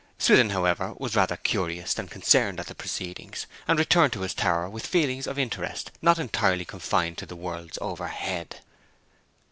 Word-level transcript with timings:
Swithin, 0.17 0.49
however, 0.49 0.95
was 0.97 1.15
rather 1.15 1.37
curious 1.37 1.93
than 1.93 2.07
concerned 2.07 2.59
at 2.59 2.65
the 2.65 2.73
proceedings, 2.73 3.45
and 3.67 3.77
returned 3.77 4.11
to 4.13 4.21
his 4.21 4.33
tower 4.33 4.67
with 4.67 4.83
feelings 4.87 5.27
of 5.27 5.37
interest 5.37 5.91
not 6.01 6.17
entirely 6.17 6.65
confined 6.65 7.19
to 7.19 7.27
the 7.27 7.35
worlds 7.35 7.77
overhead. 7.81 8.61